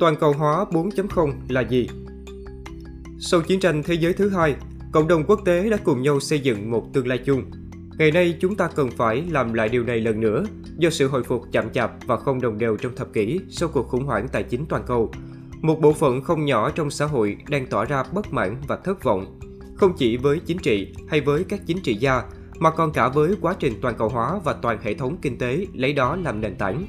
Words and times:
Toàn 0.00 0.16
cầu 0.16 0.32
hóa 0.32 0.64
4.0 0.70 1.32
là 1.48 1.60
gì? 1.60 1.88
Sau 3.20 3.40
chiến 3.40 3.60
tranh 3.60 3.82
thế 3.82 3.94
giới 3.94 4.12
thứ 4.12 4.28
hai, 4.28 4.54
cộng 4.92 5.08
đồng 5.08 5.24
quốc 5.24 5.40
tế 5.44 5.70
đã 5.70 5.76
cùng 5.76 6.02
nhau 6.02 6.20
xây 6.20 6.40
dựng 6.40 6.70
một 6.70 6.92
tương 6.92 7.06
lai 7.06 7.18
chung. 7.18 7.44
Ngày 7.98 8.10
nay 8.10 8.36
chúng 8.40 8.56
ta 8.56 8.68
cần 8.74 8.90
phải 8.90 9.24
làm 9.30 9.52
lại 9.52 9.68
điều 9.68 9.84
này 9.84 10.00
lần 10.00 10.20
nữa 10.20 10.44
do 10.78 10.90
sự 10.90 11.08
hồi 11.08 11.22
phục 11.22 11.42
chậm 11.52 11.70
chạp 11.70 11.92
và 12.06 12.16
không 12.16 12.40
đồng 12.40 12.58
đều 12.58 12.76
trong 12.76 12.94
thập 12.96 13.12
kỷ 13.12 13.40
sau 13.50 13.68
cuộc 13.68 13.88
khủng 13.88 14.04
hoảng 14.04 14.28
tài 14.28 14.42
chính 14.42 14.66
toàn 14.66 14.82
cầu. 14.86 15.12
Một 15.60 15.80
bộ 15.80 15.92
phận 15.92 16.22
không 16.22 16.44
nhỏ 16.44 16.70
trong 16.70 16.90
xã 16.90 17.06
hội 17.06 17.36
đang 17.48 17.66
tỏ 17.66 17.84
ra 17.84 18.04
bất 18.12 18.32
mãn 18.32 18.56
và 18.68 18.76
thất 18.76 19.04
vọng, 19.04 19.38
không 19.76 19.92
chỉ 19.96 20.16
với 20.16 20.40
chính 20.46 20.58
trị 20.58 20.94
hay 21.08 21.20
với 21.20 21.44
các 21.44 21.60
chính 21.66 21.80
trị 21.80 21.94
gia, 21.94 22.22
mà 22.58 22.70
còn 22.70 22.92
cả 22.92 23.08
với 23.08 23.34
quá 23.40 23.54
trình 23.58 23.72
toàn 23.82 23.94
cầu 23.98 24.08
hóa 24.08 24.40
và 24.44 24.52
toàn 24.52 24.78
hệ 24.82 24.94
thống 24.94 25.16
kinh 25.22 25.38
tế 25.38 25.66
lấy 25.74 25.92
đó 25.92 26.16
làm 26.16 26.40
nền 26.40 26.54
tảng. 26.54 26.86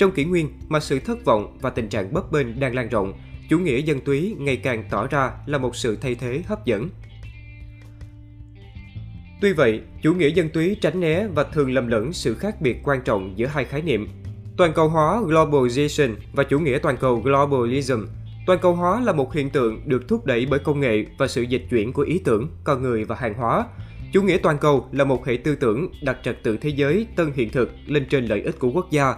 Trong 0.00 0.12
kỷ 0.12 0.24
nguyên 0.24 0.48
mà 0.68 0.80
sự 0.80 0.98
thất 0.98 1.24
vọng 1.24 1.58
và 1.60 1.70
tình 1.70 1.88
trạng 1.88 2.12
bấp 2.12 2.32
bênh 2.32 2.60
đang 2.60 2.74
lan 2.74 2.88
rộng, 2.88 3.12
chủ 3.48 3.58
nghĩa 3.58 3.78
dân 3.78 4.00
túy 4.00 4.36
ngày 4.38 4.56
càng 4.56 4.84
tỏ 4.90 5.06
ra 5.06 5.30
là 5.46 5.58
một 5.58 5.76
sự 5.76 5.96
thay 5.96 6.14
thế 6.14 6.42
hấp 6.46 6.64
dẫn. 6.64 6.88
Tuy 9.40 9.52
vậy, 9.52 9.80
chủ 10.02 10.14
nghĩa 10.14 10.28
dân 10.28 10.48
túy 10.48 10.76
tránh 10.80 11.00
né 11.00 11.26
và 11.34 11.44
thường 11.44 11.72
lầm 11.72 11.88
lẫn 11.88 12.12
sự 12.12 12.34
khác 12.34 12.60
biệt 12.60 12.76
quan 12.84 13.00
trọng 13.04 13.32
giữa 13.36 13.46
hai 13.46 13.64
khái 13.64 13.82
niệm. 13.82 14.08
Toàn 14.56 14.72
cầu 14.72 14.88
hóa 14.88 15.20
globalization 15.26 16.14
và 16.32 16.44
chủ 16.44 16.58
nghĩa 16.58 16.78
toàn 16.78 16.96
cầu 16.96 17.20
globalism. 17.24 18.06
Toàn 18.46 18.58
cầu 18.62 18.74
hóa 18.74 19.00
là 19.00 19.12
một 19.12 19.34
hiện 19.34 19.50
tượng 19.50 19.80
được 19.88 20.08
thúc 20.08 20.26
đẩy 20.26 20.46
bởi 20.46 20.58
công 20.58 20.80
nghệ 20.80 21.06
và 21.18 21.28
sự 21.28 21.42
dịch 21.42 21.62
chuyển 21.70 21.92
của 21.92 22.02
ý 22.02 22.18
tưởng, 22.24 22.48
con 22.64 22.82
người 22.82 23.04
và 23.04 23.16
hàng 23.16 23.34
hóa. 23.34 23.66
Chủ 24.12 24.22
nghĩa 24.22 24.38
toàn 24.38 24.58
cầu 24.58 24.88
là 24.92 25.04
một 25.04 25.26
hệ 25.26 25.36
tư 25.36 25.56
tưởng 25.56 25.88
đặt 26.02 26.18
trật 26.24 26.42
tự 26.42 26.56
thế 26.56 26.70
giới 26.70 27.06
tân 27.16 27.32
hiện 27.34 27.50
thực 27.50 27.70
lên 27.86 28.06
trên 28.10 28.26
lợi 28.26 28.42
ích 28.42 28.58
của 28.58 28.70
quốc 28.70 28.90
gia. 28.90 29.14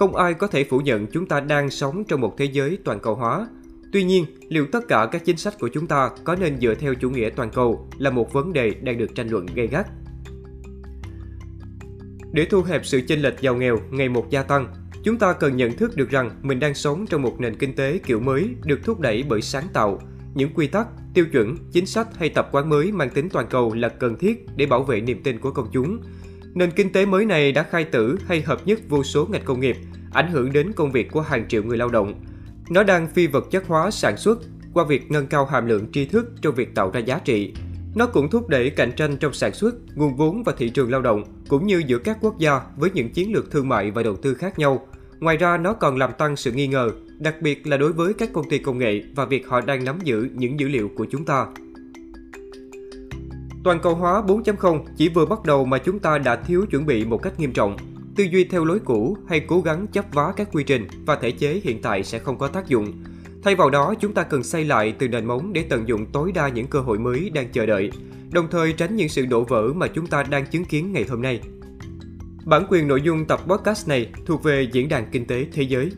Không 0.00 0.16
ai 0.16 0.34
có 0.34 0.46
thể 0.46 0.64
phủ 0.64 0.78
nhận 0.78 1.06
chúng 1.06 1.26
ta 1.26 1.40
đang 1.40 1.70
sống 1.70 2.04
trong 2.04 2.20
một 2.20 2.34
thế 2.38 2.44
giới 2.44 2.78
toàn 2.84 3.00
cầu 3.00 3.14
hóa. 3.14 3.48
Tuy 3.92 4.04
nhiên, 4.04 4.24
liệu 4.48 4.66
tất 4.72 4.88
cả 4.88 5.08
các 5.12 5.24
chính 5.24 5.36
sách 5.36 5.54
của 5.58 5.68
chúng 5.68 5.86
ta 5.86 6.10
có 6.24 6.36
nên 6.36 6.60
dựa 6.60 6.74
theo 6.74 6.94
chủ 6.94 7.10
nghĩa 7.10 7.30
toàn 7.30 7.50
cầu 7.50 7.88
là 7.98 8.10
một 8.10 8.32
vấn 8.32 8.52
đề 8.52 8.70
đang 8.70 8.98
được 8.98 9.14
tranh 9.14 9.28
luận 9.28 9.46
gay 9.54 9.66
gắt. 9.66 9.86
Để 12.32 12.46
thu 12.50 12.62
hẹp 12.62 12.86
sự 12.86 13.00
chênh 13.08 13.22
lệch 13.22 13.40
giàu 13.40 13.56
nghèo 13.56 13.78
ngày 13.90 14.08
một 14.08 14.30
gia 14.30 14.42
tăng, 14.42 14.74
chúng 15.02 15.18
ta 15.18 15.32
cần 15.32 15.56
nhận 15.56 15.72
thức 15.72 15.96
được 15.96 16.10
rằng 16.10 16.30
mình 16.42 16.60
đang 16.60 16.74
sống 16.74 17.06
trong 17.06 17.22
một 17.22 17.40
nền 17.40 17.56
kinh 17.56 17.74
tế 17.74 17.98
kiểu 17.98 18.20
mới 18.20 18.54
được 18.64 18.80
thúc 18.84 19.00
đẩy 19.00 19.24
bởi 19.28 19.42
sáng 19.42 19.66
tạo. 19.72 20.00
Những 20.34 20.50
quy 20.54 20.66
tắc, 20.66 20.86
tiêu 21.14 21.26
chuẩn, 21.32 21.56
chính 21.72 21.86
sách 21.86 22.08
hay 22.16 22.28
tập 22.28 22.48
quán 22.52 22.68
mới 22.68 22.92
mang 22.92 23.10
tính 23.10 23.28
toàn 23.28 23.46
cầu 23.50 23.74
là 23.74 23.88
cần 23.88 24.18
thiết 24.18 24.46
để 24.56 24.66
bảo 24.66 24.82
vệ 24.82 25.00
niềm 25.00 25.22
tin 25.22 25.38
của 25.38 25.50
công 25.50 25.68
chúng. 25.72 25.98
Nền 26.54 26.70
kinh 26.70 26.92
tế 26.92 27.06
mới 27.06 27.24
này 27.24 27.52
đã 27.52 27.62
khai 27.62 27.84
tử 27.84 28.18
hay 28.26 28.42
hợp 28.42 28.66
nhất 28.66 28.80
vô 28.88 29.02
số 29.04 29.26
ngành 29.26 29.44
công 29.44 29.60
nghiệp, 29.60 29.76
ảnh 30.12 30.30
hưởng 30.32 30.52
đến 30.52 30.72
công 30.72 30.92
việc 30.92 31.10
của 31.10 31.20
hàng 31.20 31.48
triệu 31.48 31.62
người 31.62 31.78
lao 31.78 31.88
động. 31.88 32.14
Nó 32.70 32.82
đang 32.82 33.08
phi 33.08 33.26
vật 33.26 33.50
chất 33.50 33.66
hóa 33.66 33.90
sản 33.90 34.16
xuất 34.16 34.38
qua 34.74 34.84
việc 34.84 35.10
nâng 35.10 35.26
cao 35.26 35.46
hàm 35.46 35.66
lượng 35.66 35.92
tri 35.92 36.06
thức 36.06 36.26
trong 36.42 36.54
việc 36.54 36.74
tạo 36.74 36.90
ra 36.90 37.00
giá 37.00 37.18
trị. 37.18 37.52
Nó 37.94 38.06
cũng 38.06 38.30
thúc 38.30 38.48
đẩy 38.48 38.70
cạnh 38.70 38.92
tranh 38.96 39.16
trong 39.16 39.32
sản 39.32 39.52
xuất, 39.52 39.74
nguồn 39.94 40.16
vốn 40.16 40.42
và 40.42 40.52
thị 40.58 40.68
trường 40.68 40.90
lao 40.90 41.02
động, 41.02 41.24
cũng 41.48 41.66
như 41.66 41.82
giữa 41.86 41.98
các 41.98 42.18
quốc 42.20 42.38
gia 42.38 42.60
với 42.76 42.90
những 42.94 43.10
chiến 43.10 43.32
lược 43.32 43.50
thương 43.50 43.68
mại 43.68 43.90
và 43.90 44.02
đầu 44.02 44.16
tư 44.16 44.34
khác 44.34 44.58
nhau. 44.58 44.86
Ngoài 45.20 45.36
ra, 45.36 45.56
nó 45.56 45.72
còn 45.72 45.96
làm 45.96 46.10
tăng 46.18 46.36
sự 46.36 46.52
nghi 46.52 46.66
ngờ, 46.66 46.90
đặc 47.18 47.34
biệt 47.40 47.66
là 47.66 47.76
đối 47.76 47.92
với 47.92 48.14
các 48.14 48.32
công 48.32 48.48
ty 48.48 48.58
công 48.58 48.78
nghệ 48.78 49.02
và 49.14 49.24
việc 49.24 49.48
họ 49.48 49.60
đang 49.60 49.84
nắm 49.84 49.98
giữ 50.04 50.28
những 50.34 50.60
dữ 50.60 50.68
liệu 50.68 50.90
của 50.96 51.06
chúng 51.10 51.24
ta. 51.24 51.46
Toàn 53.64 53.80
cầu 53.82 53.94
hóa 53.94 54.22
4.0 54.22 54.84
chỉ 54.96 55.08
vừa 55.08 55.26
bắt 55.26 55.44
đầu 55.44 55.64
mà 55.64 55.78
chúng 55.78 55.98
ta 55.98 56.18
đã 56.18 56.36
thiếu 56.36 56.66
chuẩn 56.70 56.86
bị 56.86 57.04
một 57.04 57.22
cách 57.22 57.40
nghiêm 57.40 57.52
trọng. 57.52 57.76
Tư 58.16 58.24
duy 58.24 58.44
theo 58.44 58.64
lối 58.64 58.78
cũ 58.78 59.16
hay 59.28 59.40
cố 59.40 59.60
gắng 59.60 59.86
chấp 59.86 60.04
vá 60.12 60.32
các 60.36 60.48
quy 60.52 60.64
trình 60.64 60.86
và 61.06 61.16
thể 61.16 61.30
chế 61.30 61.60
hiện 61.64 61.82
tại 61.82 62.04
sẽ 62.04 62.18
không 62.18 62.38
có 62.38 62.48
tác 62.48 62.68
dụng. 62.68 62.92
Thay 63.42 63.54
vào 63.54 63.70
đó, 63.70 63.94
chúng 64.00 64.14
ta 64.14 64.22
cần 64.22 64.42
xây 64.42 64.64
lại 64.64 64.94
từ 64.98 65.08
nền 65.08 65.24
móng 65.24 65.52
để 65.52 65.62
tận 65.62 65.88
dụng 65.88 66.06
tối 66.06 66.32
đa 66.34 66.48
những 66.48 66.66
cơ 66.66 66.80
hội 66.80 66.98
mới 66.98 67.30
đang 67.30 67.48
chờ 67.52 67.66
đợi, 67.66 67.90
đồng 68.30 68.48
thời 68.50 68.72
tránh 68.72 68.96
những 68.96 69.08
sự 69.08 69.26
đổ 69.26 69.44
vỡ 69.44 69.72
mà 69.74 69.86
chúng 69.86 70.06
ta 70.06 70.22
đang 70.22 70.46
chứng 70.46 70.64
kiến 70.64 70.92
ngày 70.92 71.06
hôm 71.08 71.22
nay. 71.22 71.40
Bản 72.44 72.66
quyền 72.68 72.88
nội 72.88 73.02
dung 73.02 73.24
tập 73.24 73.40
podcast 73.46 73.88
này 73.88 74.10
thuộc 74.26 74.42
về 74.42 74.68
Diễn 74.72 74.88
đàn 74.88 75.10
Kinh 75.12 75.26
tế 75.26 75.46
Thế 75.52 75.62
giới. 75.62 75.90